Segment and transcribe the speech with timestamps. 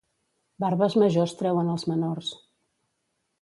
[0.63, 2.33] Barbes majors treuen els menors.